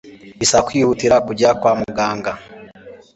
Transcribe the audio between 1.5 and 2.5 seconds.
kwa muganga